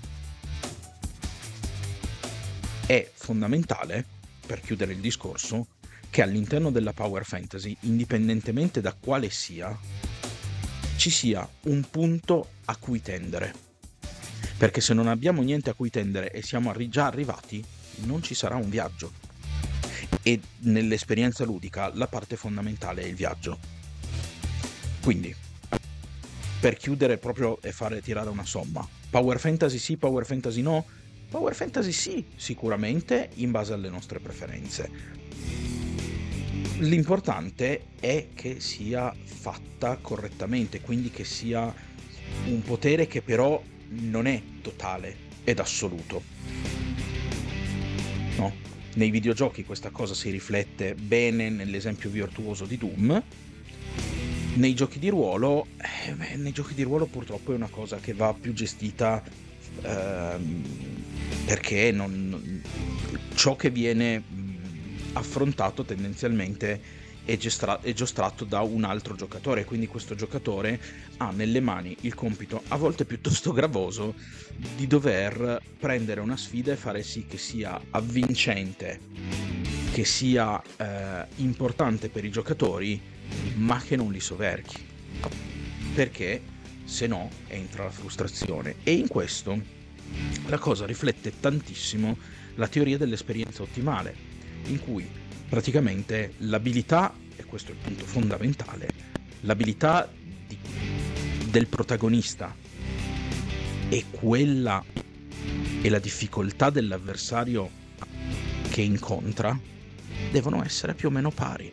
È 2.87 3.11
fondamentale, 3.15 4.05
per 4.47 4.61
chiudere 4.61 4.93
il 4.93 5.01
discorso, 5.01 5.67
che 6.11 6.23
all'interno 6.23 6.71
della 6.71 6.93
power 6.93 7.25
fantasy, 7.25 7.77
indipendentemente 7.81 8.81
da 8.81 8.95
quale 8.95 9.29
sia, 9.29 9.77
ci 10.97 11.11
sia 11.11 11.47
un 11.65 11.85
punto 11.91 12.49
a 12.65 12.77
cui 12.77 13.03
tendere 13.03 13.67
perché 14.59 14.81
se 14.81 14.93
non 14.93 15.07
abbiamo 15.07 15.41
niente 15.43 15.71
a 15.71 15.75
cui 15.75 15.89
tendere 15.89 16.33
e 16.33 16.43
siamo 16.43 16.75
già 16.89 17.07
arrivati, 17.07 17.65
non 17.99 18.25
ci 18.25 18.35
sarà 18.35 18.57
un 18.57 18.69
viaggio. 18.69 19.13
E 20.23 20.41
nell'esperienza 20.61 21.45
ludica 21.45 21.91
la 21.95 22.07
parte 22.07 22.37
fondamentale 22.37 23.03
è 23.03 23.07
il 23.07 23.15
viaggio. 23.15 23.59
Quindi, 25.03 25.35
per 26.61 26.77
chiudere 26.77 27.19
proprio 27.19 27.61
e 27.63 27.73
fare 27.73 28.03
tirare 28.03 28.29
una 28.29 28.45
somma, 28.45 28.87
Power 29.11 29.39
Fantasy 29.39 29.79
sì, 29.79 29.97
Power 29.97 30.27
Fantasy 30.27 30.61
no? 30.61 30.85
Power 31.31 31.55
Fantasy 31.55 31.93
sì, 31.93 32.25
sicuramente 32.37 33.31
in 33.35 33.51
base 33.51 33.73
alle 33.73 33.89
nostre 33.89 34.19
preferenze. 34.19 34.91
L'importante 36.79 37.87
è 37.99 38.29
che 38.35 38.61
sia 38.61 39.15
fatta 39.23 39.97
correttamente, 39.97 40.81
quindi 40.81 41.11
che 41.11 41.25
sia 41.25 41.75
un 42.47 42.63
potere 42.63 43.07
che 43.07 43.23
però 43.23 43.63
non 43.89 44.27
è 44.27 44.41
totale 44.63 45.17
ed 45.45 45.59
assoluto. 45.59 46.23
Nei 48.99 49.11
videogiochi 49.11 49.65
questa 49.65 49.91
cosa 49.91 50.13
si 50.13 50.29
riflette 50.29 50.97
bene 50.97 51.51
nell'esempio 51.51 52.11
virtuoso 52.11 52.65
di 52.65 52.77
Doom. 52.77 53.23
Nei 54.55 54.75
giochi 54.75 54.99
di 54.99 55.09
ruolo, 55.09 55.69
eh, 55.77 56.15
beh, 56.15 56.35
nei 56.35 56.51
giochi 56.51 56.75
di 56.75 56.83
ruolo 56.83 57.07
purtroppo 57.07 57.53
è 57.53 57.55
una 57.55 57.69
cosa 57.69 57.99
che 57.99 58.13
va 58.13 58.35
più 58.35 58.53
gestita 58.53 59.23
ehm, 59.83 60.65
perché 61.45 61.93
non, 61.93 62.61
ciò 63.37 63.55
che 63.55 63.71
viene 63.71 64.21
affrontato 65.13 65.85
tendenzialmente 65.85 66.81
è, 67.29 67.37
gestra- 67.37 67.83
è 67.83 67.93
giostrato 67.93 68.47
da 68.47 68.63
un 68.63 68.85
altro 68.85 69.15
giocatore, 69.15 69.67
quindi 69.67 69.87
questo 69.87 70.15
giocatore 70.15 70.81
ha 71.19 71.31
nelle 71.31 71.61
mani 71.61 71.95
il 72.01 72.15
compito, 72.15 72.63
a 72.69 72.77
volte 72.77 73.05
piuttosto 73.05 73.53
gravoso, 73.53 74.15
di 74.75 74.87
dover 74.87 75.61
prendere 75.79 76.21
una 76.21 76.39
sfida 76.39 76.73
e 76.73 76.77
fare 76.77 77.03
sì 77.03 77.27
che 77.27 77.37
sia 77.37 77.79
avvincente, 77.91 79.01
che 79.93 80.05
sia 80.07 80.59
eh, 80.79 81.27
importante 81.37 82.09
per 82.09 82.25
i 82.25 82.31
giocatori, 82.31 82.99
ma 83.57 83.79
che 83.79 83.95
non 83.97 84.11
li 84.11 84.21
soverchi. 84.21 84.87
perché 85.99 86.41
se 86.85 87.09
no 87.09 87.29
entra 87.49 87.83
la 87.83 87.91
frustrazione. 87.91 88.77
E 88.85 88.93
in 88.93 89.09
questo 89.09 89.61
la 90.47 90.59
cosa 90.59 90.87
riflette 90.87 91.41
tantissimo 91.41 92.17
la 92.55 92.69
teoria 92.69 92.97
dell'esperienza 92.97 93.63
ottimale, 93.63 94.15
in 94.67 94.79
cui 94.79 95.09
praticamente 95.49 96.35
l'abilità, 96.39 97.15
e 97.37 97.45
questo 97.45 97.71
è 97.71 97.75
il 97.75 97.81
punto 97.81 98.05
fondamentale, 98.05 98.89
l'abilità 99.41 100.09
di, 100.47 100.59
del 101.51 101.67
protagonista 101.67 102.55
e 103.89 104.05
quella 104.11 104.85
e 105.81 105.89
la 105.89 105.99
difficoltà 105.99 106.71
dell'avversario 106.71 107.71
che 108.69 108.83
incontra 108.83 109.59
devono 110.31 110.63
essere 110.65 110.95
più 110.95 111.09
o 111.09 111.11
meno 111.11 111.31
pari. 111.31 111.73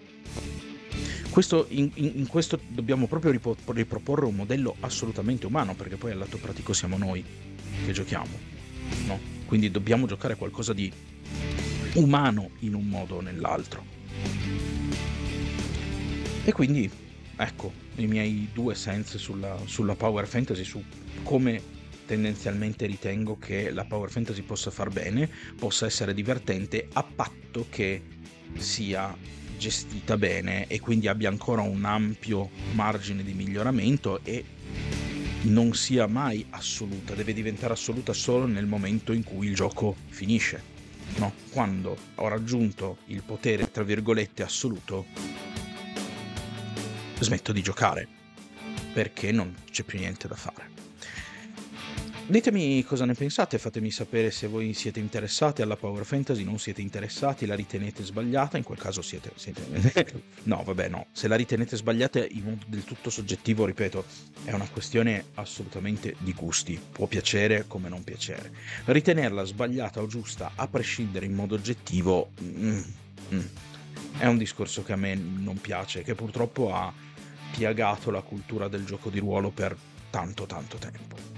Questo, 1.29 1.65
in, 1.69 1.91
in, 1.95 2.27
questo 2.27 2.57
dobbiamo 2.69 3.07
proprio 3.07 3.38
riproporre 3.65 4.25
un 4.25 4.35
modello 4.35 4.77
assolutamente 4.79 5.45
umano, 5.45 5.75
perché 5.75 5.97
poi 5.97 6.11
al 6.11 6.19
lato 6.19 6.38
pratico 6.38 6.71
siamo 6.71 6.97
noi 6.97 7.25
che 7.85 7.91
giochiamo, 7.91 8.39
no? 9.07 9.19
Quindi 9.45 9.69
dobbiamo 9.69 10.07
giocare 10.07 10.38
qualcosa 10.38 10.71
di 10.71 10.89
umano 11.95 12.51
in 12.60 12.73
un 12.73 12.88
modo 12.88 13.15
o 13.15 13.21
nell'altro. 13.21 13.84
E 16.43 16.51
quindi, 16.51 16.89
ecco, 17.36 17.71
i 17.95 18.08
miei 18.08 18.49
due 18.53 18.75
sensi 18.75 19.17
sulla, 19.17 19.58
sulla 19.65 19.95
power 19.95 20.27
fantasy, 20.27 20.63
su 20.63 20.84
come 21.23 21.73
tendenzialmente 22.05 22.86
ritengo 22.86 23.38
che 23.38 23.71
la 23.71 23.84
power 23.86 24.10
fantasy 24.10 24.41
possa 24.41 24.69
far 24.71 24.89
bene, 24.89 25.29
possa 25.58 25.86
essere 25.86 26.13
divertente 26.13 26.88
a 26.93 27.03
patto 27.03 27.65
che 27.69 28.01
sia 28.58 29.15
gestita 29.58 30.17
bene 30.17 30.67
e 30.67 30.79
quindi 30.79 31.08
abbia 31.08 31.29
ancora 31.29 31.62
un 31.62 31.86
ampio 31.86 32.49
margine 32.73 33.23
di 33.23 33.34
miglioramento 33.34 34.19
e 34.23 34.43
non 35.43 35.73
sia 35.73 36.08
mai 36.08 36.45
assoluta, 36.51 37.13
deve 37.13 37.34
diventare 37.34 37.73
assoluta 37.73 38.13
solo 38.13 38.45
nel 38.45 38.65
momento 38.65 39.13
in 39.13 39.23
cui 39.23 39.47
il 39.47 39.55
gioco 39.55 39.95
finisce. 40.08 40.74
No, 41.17 41.33
quando 41.51 41.97
ho 42.15 42.27
raggiunto 42.27 42.97
il 43.05 43.23
potere, 43.23 43.71
tra 43.71 43.83
virgolette, 43.83 44.43
assoluto, 44.43 45.05
smetto 47.19 47.53
di 47.53 47.61
giocare 47.61 48.07
perché 48.93 49.31
non 49.31 49.53
c'è 49.71 49.83
più 49.83 49.99
niente 49.99 50.27
da 50.27 50.35
fare. 50.35 50.84
Ditemi 52.27 52.83
cosa 52.83 53.05
ne 53.05 53.13
pensate, 53.13 53.59
fatemi 53.59 53.91
sapere 53.91 54.31
se 54.31 54.47
voi 54.47 54.73
siete 54.73 54.99
interessati 54.99 55.61
alla 55.61 55.75
Power 55.75 56.03
Fantasy, 56.05 56.43
non 56.43 56.57
siete 56.57 56.81
interessati, 56.81 57.45
la 57.45 57.53
ritenete 57.53 58.03
sbagliata, 58.03 58.57
in 58.57 58.63
quel 58.63 58.79
caso 58.79 59.03
siete... 59.03 59.31
siete... 59.35 59.61
no, 60.43 60.63
vabbè, 60.63 60.89
no, 60.89 61.05
se 61.11 61.27
la 61.27 61.35
ritenete 61.35 61.77
sbagliata 61.77 62.25
in 62.25 62.43
modo 62.43 62.65
del 62.65 62.83
tutto 62.83 63.11
soggettivo, 63.11 63.65
ripeto, 63.65 64.05
è 64.43 64.53
una 64.53 64.67
questione 64.67 65.25
assolutamente 65.35 66.15
di 66.17 66.33
gusti, 66.33 66.81
può 66.91 67.05
piacere 67.05 67.65
come 67.67 67.89
non 67.89 68.03
piacere. 68.03 68.51
Ritenerla 68.85 69.43
sbagliata 69.43 70.01
o 70.01 70.07
giusta, 70.07 70.53
a 70.55 70.67
prescindere 70.67 71.27
in 71.27 71.35
modo 71.35 71.53
oggettivo, 71.53 72.31
mm, 72.41 72.81
mm, 73.33 73.45
è 74.17 74.25
un 74.25 74.38
discorso 74.39 74.81
che 74.81 74.93
a 74.93 74.97
me 74.97 75.13
non 75.13 75.61
piace, 75.61 76.01
che 76.01 76.15
purtroppo 76.15 76.73
ha 76.73 76.91
piagato 77.55 78.09
la 78.09 78.21
cultura 78.21 78.67
del 78.67 78.83
gioco 78.83 79.11
di 79.11 79.19
ruolo 79.19 79.51
per 79.51 79.77
tanto 80.09 80.47
tanto 80.47 80.77
tempo. 80.77 81.34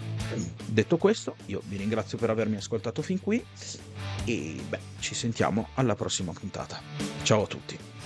Detto 0.66 0.98
questo, 0.98 1.36
io 1.46 1.62
vi 1.66 1.78
ringrazio 1.78 2.18
per 2.18 2.30
avermi 2.30 2.58
ascoltato 2.58 3.02
fin 3.02 3.20
qui 3.20 3.44
e 4.26 4.56
beh, 4.68 4.80
ci 5.00 5.16
sentiamo 5.16 5.70
alla 5.76 5.96
prossima 5.96 6.34
puntata. 6.34 6.82
Ciao 7.24 7.44
a 7.44 7.48
tutti. 7.48 7.97